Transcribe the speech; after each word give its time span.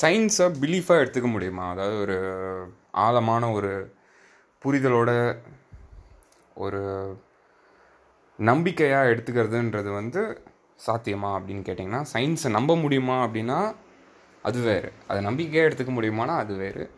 சயின்ஸை 0.00 0.46
பிலீஃபாக 0.60 1.02
எடுத்துக்க 1.02 1.30
முடியுமா? 1.30 1.70
அதாவது 1.70 2.00
ஒரு 2.00 2.18
ஆழமான 2.90 3.52
ஒரு 3.52 3.94
புரிதலோட 4.64 5.38
ஒரு 6.54 6.82
நம்பிக்கையாக 8.36 9.08
எடுத்துக்கிறதுன்றது 9.08 9.92
வந்து 9.92 10.22
சாத்தியமா 10.86 11.30
அப்படின்னு 11.38 11.64
கேட்டிங்கன்னா 11.68 12.02
சயின்ஸை 12.12 12.50
நம்ப 12.50 12.76
முடியுமா 12.76 13.26
அப்படின்னா 13.26 13.76
அது 14.42 14.60
வேறு. 14.60 14.92
அதை 15.06 15.22
நம்பிக்கையாக 15.22 15.70
எடுத்துக்க 15.70 15.92
முடியுமானா 15.98 16.34
அது 16.42 16.54
வேறு. 16.54 16.90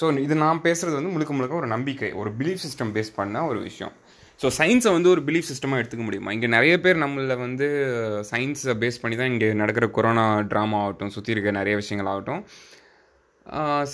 ஸோ 0.00 0.18
இது 0.18 0.34
நான் 0.34 0.60
பேசுகிறது 0.62 0.98
வந்து 0.98 1.14
முழுக்க 1.14 1.32
முழுக்க 1.32 1.56
ஒரு 1.56 1.66
நம்பிக்கை 1.66 2.12
ஒரு 2.12 2.30
பிலீஃப் 2.30 2.64
சிஸ்டம் 2.66 2.92
பேஸ் 2.96 3.10
பண்ண 3.14 3.46
ஒரு 3.46 3.60
விஷயம். 3.60 3.92
ஸோ 4.40 4.48
சயின்ஸை 4.58 4.90
வந்து 4.96 5.08
ஒரு 5.14 5.22
பிலீஃப் 5.26 5.48
சிஸ்டமாக 5.50 5.80
எடுத்துக்க 5.80 6.04
முடியுமா? 6.06 6.30
இங்கே 6.36 6.48
நிறைய 6.56 6.74
பேர் 6.84 7.02
நம்மள 7.04 7.34
வந்து 7.46 7.66
சயின்ஸை 8.30 8.74
பேஸ் 8.82 9.00
பண்ணி 9.02 9.16
தான் 9.20 9.32
இங்கே 9.32 9.48
நடக்கிற 9.62 9.86
கொரோனா 9.96 10.24
ட்ராமா 10.52 10.78
ஆகட்டும் 10.84 11.12
சுற்றி 11.16 11.34
இருக்க 11.34 11.50
நிறைய 11.60 11.74
விஷயங்கள் 11.82 12.10
ஆகட்டும் 12.12 12.42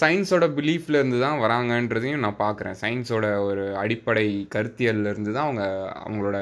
சயின்ஸோட 0.00 0.46
பிலீஃப்ல 0.56 0.98
இருந்து 1.00 1.18
தான் 1.24 1.38
வராங்கன்றதையும் 1.42 2.24
நான் 2.24 2.40
பார்க்குறேன். 2.42 2.77
சயின்ஸோட 2.82 3.27
ஒரு 3.48 3.62
அடிப்படை 3.82 4.24
கருத்தியல்லேருந்து 4.54 5.32
தான் 5.36 5.46
அவங்க 5.48 5.64
அவங்களோட 6.02 6.38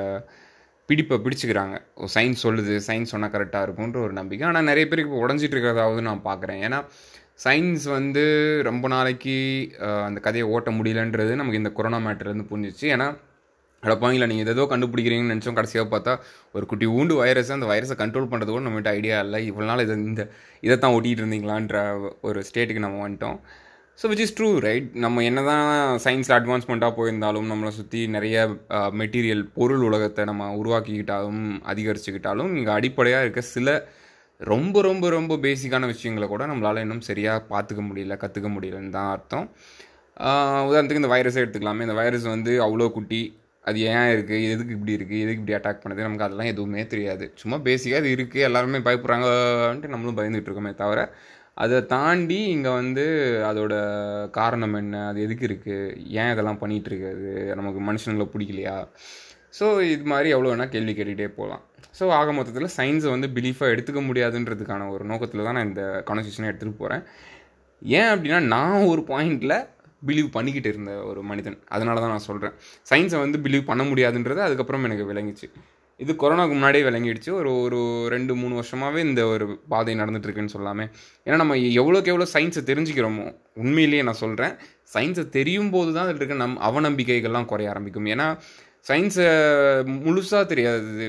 பிடிப்பை 0.89 1.17
பிடிச்சிக்கிறாங்க. 1.25 1.77
ஓ 2.01 2.09
சயின்ஸ் 2.15 2.43
சொல்லுது 2.47 2.75
சயின்ஸ் 2.89 3.13
சொன்னால் 3.15 3.33
கரெக்டாக 3.35 3.67
இருக்கும்ன்ற 3.67 4.01
ஒரு 4.07 4.15
நம்பிக்கை. 4.19 4.47
ஆனால் 4.51 4.69
நிறைய 4.71 4.85
பேருக்கு 4.91 5.11
இப்போ 5.11 5.23
உடஞ்சிட்டு 5.27 5.57
இருக்கிறதாவது 5.57 6.03
நான் 6.09 6.27
பார்க்குறேன். 6.29 6.61
ஏன்னா 6.69 6.81
சயின்ஸ் 7.45 7.87
வந்து 7.99 8.25
ரொம்ப 8.71 8.89
நாளைக்கு 8.97 9.37
அந்த 10.09 10.21
கதையை 10.27 10.47
ஓட்ட 10.57 10.71
முடியலன்றது 10.79 11.33
நமக்கு 11.41 11.63
இந்த 11.63 11.73
கொரோனா 11.79 12.01
மேட்டர்லேருந்து 12.07 12.51
புரிஞ்சிச்சு. 12.53 12.87
ஏன்னா 12.97 13.09
அடப்பாங்களா 13.83 14.27
நீங்கள் 14.31 14.53
ஏதோ 14.55 14.63
கண்டுபிடிக்கிறீங்கன்னு 14.71 15.33
நினச்சோம். 15.35 15.57
கடைசியாக 15.59 15.87
பார்த்தா 15.93 16.13
ஒரு 16.57 16.65
குட்டி 16.71 16.87
ஊண்டு 16.99 17.15
வைரஸ் 17.23 17.53
அந்த 17.57 17.67
வைரஸை 17.73 17.97
கண்ட்ரோல் 18.03 18.31
பண்ணுறது 18.33 18.51
கூட 18.55 18.65
நம்மகிட்ட 18.67 18.93
ஐடியா 18.99 19.19
இல்லை. 19.27 19.39
இவ்வளோ 19.51 19.67
நாள் 19.71 19.85
இதை 19.87 19.95
இந்த 20.11 20.23
இதை 20.67 20.77
தான் 20.85 20.95
ஓட்டிகிட்டு 20.97 21.23
இருந்தீங்களான்ற 21.23 21.79
ஒரு 22.29 22.41
ஸ்டேட்டுக்கு 22.49 22.85
நம்ம 22.87 23.01
வந்துட்டோம். 23.05 23.39
So 24.01 24.07
which 24.13 24.23
is 24.25 24.35
true 24.39 24.49
right 24.67 24.89
நம்ம 25.05 25.23
என்ன 25.29 25.43
தான் 25.51 25.69
சயின்ஸில் 26.05 26.37
அட்வான்ஸ்மெண்ட்டாக 26.39 26.93
போயிருந்தாலும் 26.97 27.47
நம்மளை 27.53 27.71
சுற்றி 27.77 28.01
நிறைய 28.17 28.37
மெட்டீரியல் 29.01 29.45
பொருள் 29.59 29.85
உலகத்தை 29.89 30.25
நம்ம 30.31 30.49
உருவாக்கிக்கிட்டாலும் 30.63 31.45
அதிகரிச்சுக்கிட்டாலும் 31.73 32.51
இங்கே 32.59 32.73
அடிப்படையாக 32.79 33.25
இருக்க 33.27 33.43
சில 33.55 33.77
ரொம்ப 34.53 34.83
ரொம்ப 34.89 35.09
ரொம்ப 35.17 35.35
பேசிக்கான 35.47 35.87
விஷயங்களை 35.93 36.27
கூட 36.35 36.45
நம்மளால் 36.51 36.83
இன்னும் 36.85 37.07
சரியாக 37.09 37.45
பார்த்துக்க 37.53 37.83
முடியல 37.89 38.17
கற்றுக்க 38.25 38.49
முடியலன்னு 38.57 38.95
தான் 38.99 39.11
அர்த்தம். 39.15 39.47
உதாரணத்துக்கு 40.69 41.03
இந்த 41.03 41.13
வைரஸை 41.15 41.41
எடுத்துக்கலாமே. 41.45 41.87
இந்த 41.87 41.97
வைரஸ் 42.03 42.27
வந்து 42.35 42.53
அவ்வளோ 42.67 42.89
குட்டி 42.99 43.21
அது 43.69 43.79
ஏன் 43.93 44.11
இருக்குது 44.15 44.49
எதுக்கு 44.55 44.75
இப்படி 44.77 44.93
இருக்குது 44.97 45.23
எதுக்கு 45.25 45.41
இப்படி 45.43 45.57
அட்டாக் 45.59 45.83
பண்ணுது? 45.85 46.07
நமக்கு 46.07 46.27
அதெல்லாம் 46.27 46.51
எதுவுமே 46.53 46.83
தெரியாது. 46.93 47.25
சும்மா 47.43 47.57
பேசிக்காக 47.69 48.03
அது 48.03 48.11
இருக்குது 48.17 48.47
எல்லாருமே 48.49 48.81
பயப்படுறாங்கன்ட்டு 48.89 49.93
நம்மளும் 49.95 50.19
பயந்துட்டு 50.19 50.49
இருக்கோமே 50.51 50.73
தவிர 50.83 51.01
அதை 51.65 51.77
தாண்டி 51.93 52.39
இங்கே 52.55 52.73
வந்து 52.81 53.05
அதோட 53.51 53.75
காரணம் 54.39 54.77
என்ன? 54.81 54.97
அது 55.11 55.19
எதுக்கு 55.27 55.45
இருக்குது 55.51 55.93
ஏன் 56.21 56.33
இதெல்லாம் 56.35 56.61
பண்ணிகிட்டு 56.63 57.13
அது 57.13 57.31
நமக்கு 57.61 57.81
மனுஷங்களை 57.91 58.27
பிடிக்கலையா? 58.35 58.77
ஸோ 59.59 59.67
இது 59.95 60.05
மாதிரி 60.13 60.29
எவ்வளோ 60.35 60.51
வேணால் 60.53 60.73
கேள்வி 60.75 60.93
கேட்டுகிட்டே 60.97 61.29
போகலாம். 61.39 61.63
ஸோ 61.99 62.05
ஆக 62.19 62.33
மொத்தத்தில் 62.39 62.75
சயின்ஸை 62.79 63.11
வந்து 63.15 63.29
பிலீஃபாக 63.37 63.73
எடுத்துக்க 63.75 64.01
முடியாதுன்றதுக்கான 64.09 64.89
ஒரு 64.95 65.05
நோக்கத்தில் 65.13 65.47
தான் 65.47 65.57
நான் 65.59 65.69
இந்த 65.71 65.85
கான்வர்சேஷனை 66.09 66.49
எடுத்துகிட்டு 66.51 66.83
போகிறேன் 66.83 67.05
ஏன் 67.83 68.11
அப்படின்னா 68.13 68.41
நான் 68.55 68.87
ஒரு 68.93 69.03
பாயிண்டில் 69.13 69.57
பிலீவ் 70.09 70.29
பண்ணிக்கிட்டு 70.37 70.71
இருந்த 70.73 70.93
ஒரு 71.11 71.23
மனிதன். 71.31 71.59
அதனால 71.77 72.01
தான் 72.05 72.15
நான் 72.15 72.29
சொல்கிறேன் 72.31 72.55
சயின்ஸை 72.91 73.21
வந்து 73.25 73.41
பிலீவ் 73.47 73.71
பண்ண 73.71 73.85
முடியாதுன்றது 73.91 74.43
அதுக்கப்புறம் 74.47 74.87
எனக்கு 74.91 75.07
விளங்கிச்சு. 75.13 75.49
இது 76.01 76.13
கொரோனாக்கு 76.23 76.55
முன்னாடியே 76.57 76.85
விளங்கிடுச்சு. 76.87 77.31
ஒரு 77.41 77.51
ஒரு 77.65 77.79
ரெண்டு 78.15 78.33
மூணு 78.41 78.55
வருஷமாகவே 78.59 79.01
இந்த 79.09 79.21
ஒரு 79.35 79.45
பாதை 79.73 79.93
நடந்துகிட்ருக்குன்னு 80.01 80.55
சொல்லாமே. 80.57 80.85
ஏன்னா 81.27 81.37
நம்ம 81.43 81.55
எவ்வளோக்கு 81.83 82.13
எவ்வளோ 82.13 82.27
சயின்ஸை 82.35 82.63
தெரிஞ்சுக்கிறோமோ 82.71 83.27
உண்மையிலேயே 83.63 84.03
நான் 84.09 84.23
சொல்கிறேன் 84.25 84.55
சயின்ஸை 84.95 85.25
தெரியும் 85.37 85.71
போது 85.75 85.91
தான் 85.95 86.05
அதில் 86.07 86.21
இருக்க 86.21 86.37
நம் 86.43 86.59
அவநம்பிக்கைகள்லாம் 86.69 87.51
குறைய 87.53 87.71
ஆரம்பிக்கும். 87.75 88.09
ஏன்னா 88.15 88.27
சயின்ஸை 88.91 89.29
முழுசாக 90.07 90.45
தெரியாது 90.53 91.07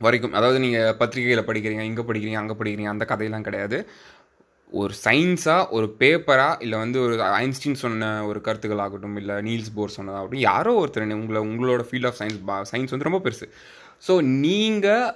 வரைக்கும். 0.00 0.34
அதாவது 0.38 0.58
நீங்கள் 0.64 0.96
பத்திரிகையில் 1.00 1.46
படிக்கிறீங்க 1.50 1.84
இங்கே 1.90 2.04
படிக்கிறீங்க 2.08 2.40
அங்கே 2.40 2.56
படிக்கிறீங்க 2.60 2.90
அந்த 2.94 3.04
கதையெல்லாம் 3.12 3.46
கிடையாது. 3.46 3.76
ஒரு 4.80 4.94
சயின்ஸாக 5.04 5.70
ஒரு 5.76 5.86
பேப்பராக 6.00 6.62
இல்லை 6.64 6.76
வந்து 6.82 6.98
ஒரு 7.04 7.14
ஐன்ஸ்டீன் 7.42 7.82
சொன்ன 7.82 8.10
ஒரு 8.28 8.38
கருத்துக்கள் 8.46 8.82
ஆகட்டும் 8.84 9.18
இல்லை 9.20 9.34
நீல்ஸ் 9.46 9.74
போர் 9.76 9.96
சொன்னதாகட்டும் 9.96 10.44
யாரோ 10.48 10.72
ஒருத்தர் 10.80 11.14
உங்களை 11.18 11.42
உங்களோட 11.50 11.84
ஃபீல்ட் 11.88 12.08
ஆஃப் 12.10 12.18
சயின்ஸ் 12.20 12.70
சயின்ஸ் 12.72 12.94
வந்து 12.94 13.08
ரொம்ப 13.08 13.20
பெருசு. 13.26 13.46
ஸோ 14.06 14.14
நீங்கள் 14.46 15.06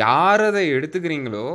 யாரதை 0.00 0.64
எடுத்துக்கிறீங்களோ 0.76 1.46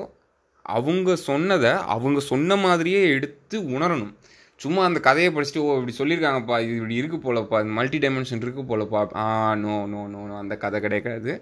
அவங்க 0.78 1.09
சொன்னதை 1.30 1.74
அவங்க 1.96 2.19
சொன்ன 2.31 2.56
மாதிரியே 2.66 3.02
எடுத்து 3.18 3.58
உணரணும். 3.75 4.14
சும்மா 4.62 4.81
அந்த 4.90 5.00
கதையை 5.08 5.29
படிச்சுட்டு 5.34 5.64
ஓ 5.66 5.74
இப்படி 5.79 5.94
சொல்லியிருக்காங்கப்பா 6.00 6.56
இது 6.64 6.78
இப்படி 6.79 6.96
இருக்குது 7.02 7.25
போலப்பா 7.25 7.58
இது 7.64 7.78
மல்டி 7.79 7.97
டைமென்ஷன் 8.06 8.44
இருக்குது 8.46 8.69
போலப்பா. 8.72 9.02
Ah 9.24 9.25
no 9.64 9.75
no 9.94 10.02
no 10.14 10.22
no 10.29 10.35
அந்த 10.44 10.56
கதை 10.64 10.79
கிடையாது 10.85 11.34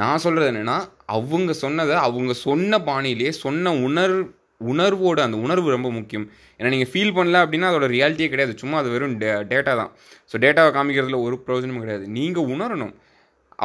நான் 0.00 0.22
சொல்கிறது 0.24 0.50
என்னென்னா 0.52 0.78
அவங்க 1.16 1.52
சொன்னதை 1.62 1.94
அவங்க 2.06 2.32
சொன்ன 2.46 2.78
பாணியிலேயே 2.88 3.32
சொன்ன 3.44 3.72
உணர் 3.86 4.16
உணர்வோட 4.60 5.18
அந்த 5.26 5.36
உணர்வு 5.46 5.68
ரொம்ப 5.74 5.88
முக்கியம். 5.96 6.24
ஏன்னா 6.58 6.70
நீங்கள் 6.74 6.90
ஃபீல் 6.92 7.16
பண்ணல 7.16 7.42
அப்படின்னா 7.44 7.68
அதோட 7.70 7.88
ரியாலிட்டியே 7.96 8.28
கிடையாது. 8.32 8.54
சும்மா 8.62 8.76
அது 8.82 8.88
வெறும் 8.94 9.18
டே 9.22 9.28
டேட்டா 9.52 9.74
தான். 9.80 9.92
ஸோ 10.30 10.36
டேட்டாவை 10.44 10.70
காமிக்கிறதுல 10.76 11.20
ஒரு 11.26 11.36
பிரயோஜனமும் 11.44 11.84
கிடையாது. 11.84 12.06
நீங்கள் 12.16 12.48
உணரணும். 12.54 12.94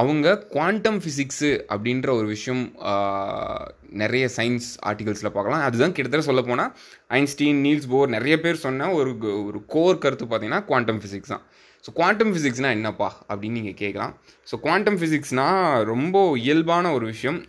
அவங்க 0.01 0.27
குவாண்டம் 0.53 0.99
ஃபிசிக்ஸு 1.01 1.49
அப்படின்ற 1.73 2.09
ஒரு 2.19 2.27
விஷயம் 2.35 2.61
நிறைய 4.01 4.25
சயின்ஸ் 4.37 4.69
ஆர்டிகல்ஸில் 4.89 5.33
பார்க்கலாம். 5.35 5.63
அதுதான் 5.67 5.93
கிட்டத்தட்ட 5.95 6.25
சொல்ல 6.29 6.41
போனால் 6.47 6.71
ஐன்ஸ்டீன் 7.19 7.59
நீல்ஸ் 7.65 7.89
போர் 7.91 8.13
நிறைய 8.15 8.35
பேர் 8.45 8.63
சொன்ன 8.63 8.89
ஒரு 8.99 9.11
ஒரு 9.49 9.59
கோர் 9.75 10.01
கருத்து 10.05 10.27
பார்த்தீங்கன்னா 10.31 10.61
குவாண்டம் 10.69 11.01
ஃபிசிக்ஸ் 11.03 11.33
தான். 11.33 11.43
ஸோ 11.85 11.91
குவாண்டம் 11.99 12.31
ஃபிசிக்ஸ்னால் 12.33 12.75
என்னப்பா 12.77 13.09
அப்படின்னு 13.29 13.59
நீங்கள் 13.59 13.79
கேட்கலாம். 13.83 14.15
ஸோ 14.49 14.57
குவாண்டம் 14.65 14.99
ஃபிசிக்ஸ்னால் 15.01 15.83
ரொம்ப 15.93 16.17
இயல்பான 16.45 16.93
ஒரு 16.97 17.05
விஷயம். 17.13 17.39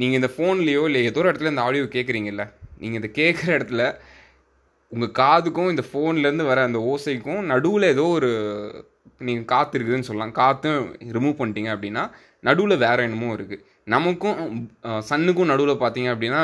நீங்கள் 0.00 0.20
இந்த 0.20 0.30
ஃபோன்லேயோ 0.34 0.82
இல்லை 0.88 1.02
ஏதோ 1.10 1.20
ஒரு 1.22 1.30
இடத்துல 1.32 1.52
இந்த 1.54 1.62
ஆடியோ 1.68 1.84
கேட்குறீங்கல்ல 1.96 2.44
நீங்கள் 2.80 3.00
இதை 3.00 3.10
கேட்குற 3.20 3.48
இடத்துல 3.58 3.84
உங்கள் 4.92 5.16
காதுக்கும் 5.20 5.72
இந்த 5.72 5.84
ஃபோன்லேருந்து 5.88 6.44
வர 6.50 6.62
அந்த 6.68 6.78
ஓசைக்கும் 6.92 7.42
நடுவில் 7.52 7.92
ஏதோ 7.94 8.04
ஒரு 8.18 8.30
நீங்கள் 9.26 9.50
காற்று 9.52 9.76
இருக்குதுன்னு 9.78 10.08
சொல்லலாம். 10.08 10.34
காற்றும் 10.40 10.86
ரிமூவ் 11.16 11.38
பண்ணிட்டீங்க 11.40 11.70
அப்படின்னா 11.74 12.04
நடுவில் 12.44 12.82
வேற 12.84 12.98
என்னமோ 13.08 13.30
இருக்குது 13.36 13.64
நமக்கும் 13.94 14.38
சன்னுக்கும் 15.10 15.50
நடுவில் 15.52 15.82
பார்த்தீங்க 15.82 16.08
அப்படின்னா 16.14 16.40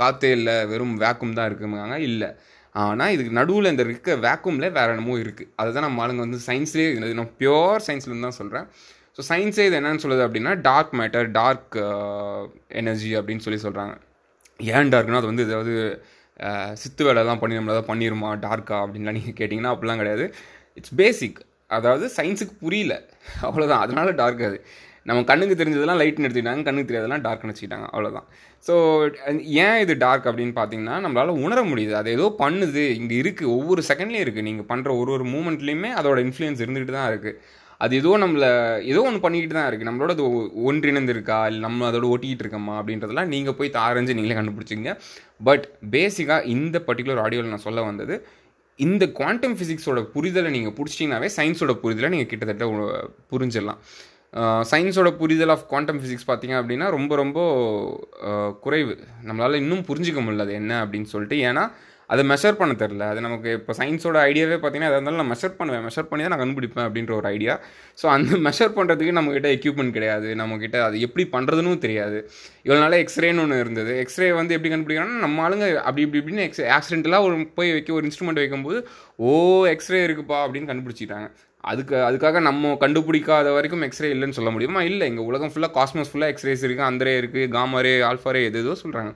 காற்றே 0.00 0.30
இல்லை 0.38 0.56
வெறும் 0.72 0.94
வேக்கும் 1.02 1.36
தான் 1.38 1.48
இருக்குங்க 1.50 1.98
இல்லை. 2.08 2.30
ஆனால் 2.74 3.12
இதுக்கு 3.14 3.32
நடுவில் 3.38 3.70
இந்த 3.70 3.84
இருக்க 3.86 4.14
வேக்குமில் 4.26 4.74
வேற 4.78 4.88
என்னமோ 4.94 5.14
இருக்குது 5.24 5.50
அதை 5.60 5.68
தான் 5.72 5.86
நம்ம 5.86 6.02
ஆளுங்க 6.04 6.22
வந்து 6.26 6.40
சயின்ஸ்லேயே 6.48 6.90
நான் 7.20 7.32
பியோர் 7.40 7.86
சயின்ஸ்லேருந்து 7.86 8.28
தான் 8.28 8.38
சொல்கிறேன் 8.40 8.66
ஸோ 9.16 9.22
சயின்ஸே 9.30 9.64
இது 9.68 9.78
என்னன்னு 9.78 10.02
சொல்லுது 10.04 10.26
அப்படின்னா 10.26 10.52
டார்க் 10.68 10.92
மேட்டர் 11.00 11.28
டார்க் 11.30 11.76
எனர்ஜி 12.82 13.10
அப்படின்னு 13.20 13.44
சொல்லி 13.46 13.60
சொல்கிறாங்க 13.64 13.94
ஏன் 14.60 14.92
டார்க்னா 14.94 15.20
அது 15.20 15.30
வந்து 15.30 15.46
ஏதாவது 15.48 15.74
சித்து 16.80 16.82
சித்து 16.82 17.02
வேலைலாம் 17.08 17.40
பண்ணி 17.40 17.56
நம்மள 17.58 17.72
ஏதாவது 17.74 17.90
பண்ணிடுமா 17.90 18.30
டார்க்கா 18.44 18.76
அப்படின்லாம் 18.82 19.16
நீங்கள் 19.18 19.36
கேட்டிங்கன்னா 19.38 19.72
அப்படிலாம் 19.74 20.00
கிடையாது. 20.02 20.24
இட்ஸ் 20.78 20.94
பேசிக் 21.00 21.38
அதாவது 21.76 22.04
சயின்ஸுக்கு 22.16 22.54
புரியல. 22.64 22.94
அவ்வளோதான் 23.48 23.82
அதனால 23.84 24.10
டார்க் 24.20 24.42
அது. 24.48 24.58
நம்ம 25.08 25.20
கண்ணுக்கு 25.30 25.54
தெரிஞ்சதெல்லாம் 25.60 26.00
லைட் 26.00 26.18
எடுத்துக்கிட்டாங்க 26.20 26.66
கண்ணுக்கு 26.68 26.88
தெரியாதெல்லாம் 26.90 27.24
டார்க்னு 27.26 27.52
வச்சுக்கிட்டாங்க. 27.52 27.86
அவ்வளோதான் 27.94 28.26
ஸோ 28.66 28.74
ஏன் 29.66 29.78
இது 29.84 29.94
டார்க் 30.04 30.28
அப்படின்னு 30.30 30.54
பார்த்தீங்கன்னா 30.58 30.96
நம்மளால் 31.04 31.40
உணர 31.44 31.60
முடியுது. 31.70 31.94
அது 32.00 32.08
ஏதோ 32.16 32.26
பண்ணுது. 32.42 32.84
இங்கே 33.00 33.16
இருக்குது 33.22 33.52
ஒவ்வொரு 33.58 33.82
செகண்ட்லேயும் 33.90 34.24
இருக்குது 34.26 34.48
நீங்கள் 34.50 34.68
பண்ணுற 34.72 34.92
ஒரு 35.00 35.12
ஒரு 35.16 35.26
மூமெண்ட்லேயுமே 35.34 35.92
அதோட 36.00 36.20
இன்ஃப்ளூயன்ஸ் 36.26 36.62
இருந்துகிட்டு 36.64 36.96
தான் 36.98 37.10
இருக்குது 37.12 37.36
அது 37.80 37.96
ஏதோ 37.96 38.18
நம்மளை 38.18 38.48
ஏதோ 38.84 39.00
ஒன்று 39.02 39.20
பண்ணிக்கிட்டு 39.20 39.54
தான் 39.54 39.68
இருக்குது 39.68 39.88
நம்மளோட 39.88 40.10
அது 40.10 40.24
ஒ- 40.30 40.48
ஒன்றிணைந்து 40.64 41.12
இருக்கா 41.12 41.46
இல்லை 41.46 41.60
நம்ம 41.60 41.90
அதோட 41.90 42.06
ஓட்டிகிட்டு 42.12 42.44
இருக்கோமா? 42.44 42.74
அப்படின்றதெல்லாம் 42.80 43.26
நீங்கள் 43.26 43.54
போய் 43.54 43.70
ஆரஞ்சு 43.82 44.14
நீங்களே 44.14 44.38
கண்டுபிடிச்சிங்க 44.40 44.92
பட் 45.40 45.64
பேசிக்காக 45.90 46.46
இந்த 46.46 46.78
பர்டிகுலர் 46.86 47.22
ஆடியோவில் 47.24 47.54
நான் 47.54 47.66
சொல்ல 47.68 47.82
வந்தது 47.82 48.16
இந்த 48.78 49.04
குவாண்டம் 49.10 49.56
ஃபிசிக்ஸோட 49.56 50.00
புரிதலை 50.14 50.50
நீங்கள் 50.50 50.76
பிடிச்சிட்டிங்கனாவே 50.76 51.28
சயின்ஸோட 51.36 51.72
புரிதலை 51.82 52.08
நீங்கள் 52.08 52.30
கிட்டத்தட்ட 52.32 52.66
புரிஞ்சிடலாம். 53.32 53.80
சயின்ஸோட 54.70 55.10
புரிதல் 55.16 55.48
ஆஃப் 55.48 55.66
குவாண்டம் 55.68 56.00
ஃபிசிக்ஸ் 56.00 56.28
பார்த்தீங்க 56.28 56.54
அப்படின்னா 56.58 56.86
ரொம்ப 56.90 57.12
ரொம்ப 57.16 57.38
குறைவு. 58.60 58.94
நம்மளால் 59.26 59.54
இன்னும் 59.54 59.84
புரிஞ்சிக்க 59.88 60.20
முடியல 60.22 60.46
அது 60.46 60.54
என்ன 60.54 60.84
அப்படின்னு 60.84 61.10
சொல்லிட்டு. 61.12 61.36
ஏன்னா 61.48 61.64
அதை 62.10 62.22
மெஷர் 62.30 62.58
பண்ண 62.60 62.72
தெரில 62.82 63.06
அது 63.12 63.20
நமக்கு 63.24 63.48
இப்போ 63.58 63.72
சயின்ஸோட 63.78 64.18
ஐடியாவே 64.28 64.56
பார்த்தீங்கன்னா 64.60 64.88
எதாக 64.90 64.98
இருந்தாலும் 64.98 65.20
நான் 65.22 65.30
மெஷர் 65.32 65.56
பண்ணுவேன். 65.58 65.82
மெஷர் 65.88 66.06
பண்ணி 66.10 66.22
தான் 66.24 66.32
நான் 66.34 66.42
கண்டுபிடிப்பேன் 66.42 66.86
அப்படின்ற 66.88 67.12
ஒரு 67.18 67.28
ஐடியா 67.34 67.54
ஸோ 67.98 68.06
அந்த 68.14 68.30
மெஷர் 68.46 68.72
பண்ணுறதுக்கு 68.76 69.16
நம்மக்கிட்ட 69.18 69.48
எக்யூப்மெண்ட் 69.56 69.94
கிடையாது. 69.96 70.28
நம்மக்கிட்ட 70.40 70.78
அது 70.86 71.00
எப்படி 71.06 71.24
பண்ணுறதுன்னு 71.34 71.74
தெரியாது. 71.86 72.18
இவ்வளோ 72.66 72.78
நாள் 72.84 72.96
எக்ஸ்ரேன்னு 73.02 73.42
ஒன்று 73.44 73.58
இருந்தது. 73.64 73.92
எக்ஸ்ரே 74.04 74.28
வந்து 74.40 74.54
எப்படி 74.56 74.70
கண்டுபிடிக்கணும்னா 74.74 75.24
நம்ம 75.26 75.42
ஆளுங்க 75.46 75.66
அப்படி 75.86 76.04
இப்படி 76.06 76.20
இப்படின்னு 76.22 76.46
எக்ஸ் 76.48 76.64
ஆக்சிடென்டலாக 76.78 77.26
ஒரு 77.28 77.36
போய் 77.58 77.74
வைக்க 77.76 77.98
ஒரு 77.98 78.06
இன்ஸ்ட்ருமெண்ட் 78.10 78.42
வைக்கும்போது 78.42 78.80
ஓ 79.28 79.32
எக்ஸ்ரே 79.74 80.00
இருக்குப்பா 80.08 80.38
அப்படின்னு 80.44 80.70
கண்டுபிடிச்சிட்டாங்க. 80.72 81.28
அதுக்கு 81.64 81.94
அதுக்காக 82.08 82.40
நம்ம 82.48 82.72
கண்டுபிடிக்காத 82.82 83.48
வரைக்கும் 83.56 83.84
எக்ஸ்ரே 83.86 84.10
இல்லைன்னு 84.14 84.36
சொல்ல 84.38 84.50
முடியுமா? 84.54 84.82
இல்லை. 84.90 85.06
இங்கே 85.10 85.24
உலகம் 85.30 85.52
ஃபுல்லாக 85.54 85.72
காஸ்மோஸ் 85.78 86.12
ஃபுல்லாக 86.12 86.32
எக்ஸ்ரேஸ் 86.34 86.64
இருக்குது 86.66 86.88
அந்தரே 86.90 87.14
இருக்குது 87.22 87.50
காமரே 87.56 87.94
ஆல்ஃபாரே 88.10 88.42
எது 88.50 88.60
ஏதோ 88.64 88.74
சொல்கிறாங்க 88.84 89.12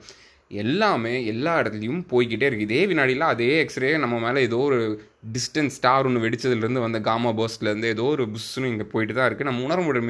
எல்லாமே 0.60 1.12
எல்லா 1.32 1.52
இடத்துலையும் 1.60 2.02
போய்கிட்டே 2.12 2.46
இருக்குது 2.48 2.68
இதே 2.68 2.82
வினாடியில் 2.90 3.24
அதே 3.30 3.48
எக்ஸ்ரே 3.64 3.90
நம்ம 4.04 4.18
மேலே 4.24 4.40
ஏதோ 4.48 4.58
ஒரு 4.68 4.78
டிஸ்டன்ஸ் 5.34 5.76
ஸ்டார் 5.78 6.06
ஒன்று 6.08 6.24
வெடிச்சதுலேருந்து 6.24 6.84
வந்த 6.84 7.00
காமா 7.08 7.30
பர்ஸ்ட்லேருந்து 7.40 7.92
ஏதோ 7.94 8.06
ஒரு 8.14 8.24
புஷ்னு 8.34 8.70
இங்கே 8.72 8.86
போயிட்டு 8.92 9.14
தான் 9.18 9.28
இருக்குது 9.28 9.48
நம்ம 9.50 9.64
உணர 9.68 9.80
முடி 9.88 10.00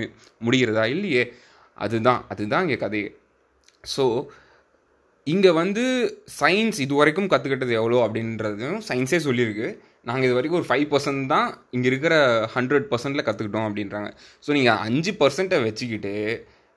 முடிகிறதா 0.47 0.85
இல்லையே? 0.95 1.25
அதுதான் 1.79 2.21
அதுதான் 2.33 2.65
இங்கே 2.67 2.79
கதையே 2.85 3.11
ஸோ 3.85 4.05
இங்கே 5.27 5.51
வந்து 5.61 5.83
சயின்ஸ் 6.41 6.79
இது 6.85 6.95
வரைக்கும் 7.01 7.31
கற்றுக்கிட்டது 7.33 7.75
எவ்வளோ 7.81 7.99
அப்படின்றதும் 8.07 8.79
சயின்ஸே 8.89 9.19
சொல்லியிருக்கு. 9.27 9.69
நாங்கள் 10.09 10.27
இது 10.29 10.37
வரைக்கும் 10.37 10.61
ஒரு 10.61 10.69
ஃபைவ் 10.71 10.87
பர்சன்ட் 10.93 11.27
தான் 11.33 11.49
இங்கே 11.77 11.89
இருக்கிற 11.91 12.15
ஹண்ட்ரட் 12.55 12.87
பர்சன்டில் 12.93 13.27
கற்றுக்கிட்டோம் 13.27 13.67
அப்படின்றாங்க. 13.69 14.09
ஸோ 14.47 14.51
நீங்கள் 14.57 14.81
அஞ்சு 14.87 15.13
பர்சன்ட்டை 15.21 15.61
வச்சுக்கிட்டு 15.67 16.15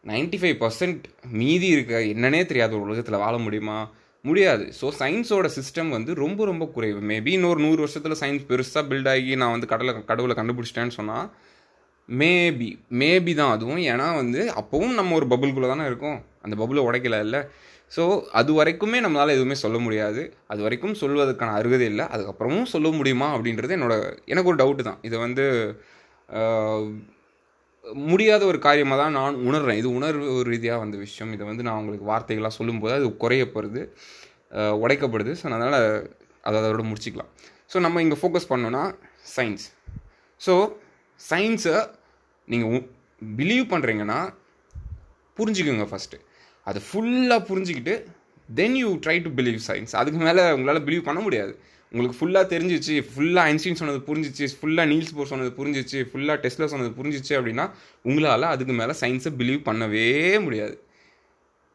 நைன்டி 0.06 0.38
ஃபைவ் 0.42 0.58
பர்சன்ட் 0.64 1.06
மீதி 1.40 1.68
இருக்க 1.68 1.94
என்னன்னே 2.14 2.42
தெரியாத 2.46 2.72
ஒரு 2.78 2.86
உலகத்தில் 2.88 3.24
வாழ 3.24 3.36
முடியுமா? 3.38 3.78
முடியாது. 4.26 4.66
ஸோ 4.80 4.86
சயின்ஸோட 5.00 5.48
சிஸ்டம் 5.56 5.90
வந்து 5.90 6.12
ரொம்ப 6.22 6.46
ரொம்ப 6.46 6.66
குறைவு. 6.76 7.00
மேபி 7.12 7.32
இன்னொரு 7.38 7.60
நூறு 7.66 7.80
வருஷத்தில் 7.84 8.20
சயின்ஸ் 8.22 8.46
பெருசாக 8.52 8.84
பில்ட் 8.90 9.10
ஆகி 9.14 9.34
நான் 9.42 9.54
வந்து 9.56 9.68
கடலை 9.74 9.94
கடவுளை 10.12 10.36
கண்டுபிடிச்சிட்டேன்னு 10.40 10.96
சொன்னால் 11.00 11.28
மேபி 12.10 12.70
மேபி 13.02 13.34
தான் 13.42 13.54
அதுவும். 13.56 13.82
ஏன்னா 13.92 14.08
வந்து 14.22 14.42
அப்போவும் 14.62 14.96
நம்ம 15.00 15.16
ஒரு 15.20 15.28
பபுள்குள்ளே 15.34 15.70
தானே 15.74 15.86
இருக்கோம். 15.92 16.18
அந்த 16.46 16.56
பபுளை 16.62 16.84
உடைக்கல 16.88 17.20
இல்லை. 17.28 17.42
ஸோ 17.92 18.04
அது 18.40 18.52
வரைக்குமே 18.60 19.00
நம்மளால் 19.06 19.36
எதுவுமே 19.38 19.58
சொல்ல 19.64 19.78
முடியாது. 19.78 20.22
அது 20.52 20.62
வரைக்கும் 20.66 20.96
சொல்வதற்கான 21.02 21.56
அருகதை 21.60 21.88
இல்லை. 21.94 22.06
அதுக்கப்புறமும் 22.14 22.72
சொல்ல 22.76 22.90
முடியுமா 23.00 23.30
அப்படின்றது 23.36 23.76
என்னோட 23.80 23.96
எனக்கு 24.34 24.52
ஒரு 24.54 24.62
டவுட்டு 24.64 24.86
தான். 24.90 25.02
இதை 25.10 25.20
வந்து 25.26 25.46
முடியாத 28.10 28.42
ஒரு 28.52 28.60
காரியமாக 28.68 28.98
தான் 29.02 29.16
நான் 29.20 29.36
உணர்றேன். 29.48 29.80
இது 29.82 29.90
உணர்வு 29.98 30.28
ரீதியாக 30.52 30.82
வந்த 30.84 30.98
விஷயம். 31.06 31.32
இதை 31.36 31.44
வந்து 31.50 31.66
நான் 31.68 31.80
உங்களுக்கு 31.82 32.08
வார்த்தைகளாக 32.12 32.54
சொல்லும்போது 32.60 32.94
அது 33.00 33.08
குறையப்படுது 33.24 33.82
உடைக்கப்படுது. 34.86 35.32
ஸோ 35.40 35.46
அதனால் 35.50 35.80
அதை 36.48 36.56
அதோட 36.62 36.84
முடிச்சிக்கலாம். 36.92 37.32
ஸோ 37.72 37.78
நம்ம 37.86 38.02
இங்கே 38.06 38.18
ஃபோக்கஸ் 38.22 38.50
பண்ணோன்னா 38.52 38.84
சயின்ஸ் 39.36 39.66
ஸோ 40.46 40.54
சயின்ஸை 41.20 41.78
நீங்கள் 42.48 42.84
பிலீவ் 43.40 43.66
பண்ணுறீங்கன்னா 43.74 44.20
புரிஞ்சுக்கோங்க 45.38 45.88
ஃபஸ்ட்டு 45.92 46.20
அதை 46.68 46.80
ஃபுல்லாக 46.88 47.42
புரிஞ்சுக்கிட்டு 47.50 47.96
then 48.60 48.76
you 48.82 48.90
try 49.06 49.16
to 49.26 49.30
believe 49.40 49.60
science 49.70 49.94
அதுக்கு 50.00 50.20
மேலே 50.28 50.44
உங்களால் 50.58 50.86
பிலீவ் 50.88 51.08
பண்ண 51.08 51.20
முடியாது. 51.28 51.54
உங்களுக்கு 51.92 52.18
ஃபுல்லாக 52.20 52.46
தெரிஞ்சிச்சு 52.54 52.96
ஃபுல்லாக 53.10 53.50
ஐன்ஸ்டீன் 53.52 53.80
சொன்னது 53.82 54.00
புரிஞ்சிச்சு 54.08 54.46
ஃபுல்லாக 54.60 54.86
நீல்ஸ் 54.92 55.14
போர் 55.18 55.30
சொன்னது 55.34 55.52
புரிஞ்சிச்சு 55.60 56.00
ஃபுல்லாக 56.12 56.38
டெஸ்ட்ல 56.44 56.68
சொன்னது 56.74 56.92
புரிஞ்சிச்சு 57.00 57.34
அப்படின்னா 57.40 57.66
உங்களால் 58.10 58.46
அதுக்கு 58.54 58.74
மேலே 58.80 58.96
சயின்ஸை 59.02 59.32
பிலீவ் 59.42 59.62
பண்ணவே 59.70 60.08
முடியாது. 60.46 60.76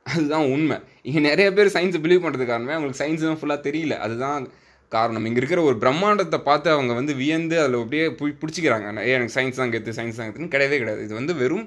அதுதான் 0.07 0.47
உண்மை. 0.55 0.77
இங்கே 1.09 1.21
நிறைய 1.29 1.49
பேர் 1.57 1.75
சயின்ஸை 1.77 2.01
பிலீவ் 2.05 2.25
பண்ணுறது 2.25 2.47
காரணமே 2.53 2.75
அவங்களுக்கு 2.77 3.03
சயின்ஸ் 3.03 3.27
தான் 3.29 3.41
ஃபுல்லாக 3.41 3.61
தெரியல. 3.69 3.97
அதுதான் 4.07 4.49
காரணம். 4.93 5.27
இங்கே 5.29 5.41
இருக்கிற 5.41 5.63
ஒரு 5.71 5.77
பிரம்மாண்டத்தை 5.83 6.39
பார்த்து 6.49 6.69
அவங்க 6.77 6.93
வந்து 7.01 7.13
வியந்து 7.23 7.57
அதில் 7.63 7.81
அப்படியே 7.83 8.07
பிடிச்சிக்கிறாங்க. 8.43 8.87
ஏ 9.09 9.13
எனக்கு 9.19 9.37
சயின்ஸ் 9.39 9.61
தான் 9.63 9.73
கெத்து 9.75 9.97
சயின்ஸ் 9.99 10.19
தான் 10.21 10.29
கெத்துன்னு 10.29 10.55
கிடையவே 10.55 10.79
கிடையாது. 10.83 11.03
இது 11.09 11.15
வந்து 11.21 11.35
வெறும் 11.43 11.67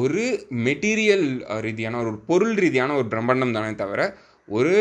ஒரு 0.00 0.24
மெட்டீரியல் 0.66 1.26
ரீதியான 1.66 2.00
ஒரு 2.02 2.18
பொருள் 2.28 2.54
ரீதியான 2.64 2.94
ஒரு 3.00 3.08
பிரம்மாண்டம் 3.14 3.56
தானே 3.56 3.72
தவிர 3.80 4.02
ஒரு 4.48 4.72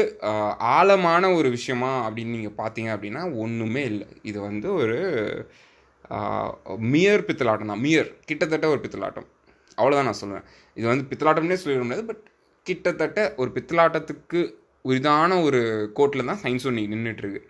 ஆழமான 0.76 1.24
ஒரு 1.40 1.50
விஷயமா 1.58 1.92
அப்படின்னு 2.06 2.36
நீங்கள் 2.38 2.58
பார்த்தீங்க 2.62 2.90
அப்படின்னா 2.96 3.24
ஒன்றுமே 3.44 3.84
இல்லை. 3.92 4.08
இது 4.30 4.38
வந்து 4.48 4.68
ஒரு 4.82 4.98
மியர் 6.94 7.26
பித்தலாட்டம் 7.28 7.72
தான். 7.72 7.84
மியர் 7.88 8.10
கிட்டத்தட்ட 8.30 8.66
ஒரு 8.74 8.82
பித்தலாட்டம். 8.86 9.28
அவ்வளோதான் 9.80 10.10
நான் 10.10 10.22
சொல்லுவேன் 10.22 10.48
இது 10.78 10.86
வந்து 10.92 11.06
பித்தலாட்டம்னே 11.12 11.60
சொல்லிட 11.62 11.84
முடியாது 11.86 12.08
பட் 12.10 12.24
கிட்டத்தட்ட 12.66 13.20
ஒரு 13.42 13.50
பித்தலாட்டத்துக்கு 13.58 14.42
உரிதான 14.86 15.38
ஒரு 15.48 15.62
கோட்டில் 15.98 16.30
தான் 16.32 16.42
சயின்ஸ் 16.44 16.68
ஒன்று 16.70 16.84
நின்றுட்டுருக்கு 16.94 17.42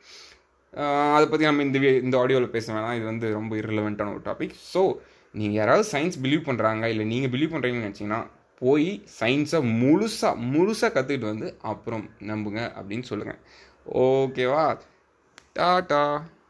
அதை 1.15 1.25
பற்றி 1.31 1.45
நம்ம 1.49 1.63
இந்த 1.67 1.79
இந்த 2.05 2.15
ஆடியோவில் 2.23 2.53
பேச 2.55 2.67
வேணாம். 2.73 2.95
இது 2.97 3.05
வந்து 3.11 3.27
ரொம்ப 3.37 3.51
irrelevant-ஆன 3.61 4.11
ஒரு 4.17 4.23
டாபிக் 4.27 4.53
ஸோ 4.73 4.81
நீங்கள் 5.33 5.59
யாராவது 5.59 5.85
சயின்ஸ் 5.93 6.17
பிலீவ் 6.23 6.47
பண்ணுறாங்க 6.49 6.85
இல்லை 6.93 7.05
நீங்கள் 7.13 7.31
பிலீவ் 7.33 7.53
பண்ணுறீங்கன்னு 7.53 7.87
நினச்சிங்கன்னா 7.87 8.21
போய் 8.61 9.03
சயின்ஸை 9.19 9.59
முழுசாக 9.81 10.35
முழுசாக 10.51 10.93
கற்றுக்கிட்டு 10.93 11.25
வந்து 11.25 11.57
அப்புறம் 11.61 12.09
நம்புங்க 12.21 12.71
அப்படின்னு 12.75 13.01
சொல்லுங்கள் 13.01 13.39
ஓகேவா? 13.93 14.65
டாட்டா 15.55 16.01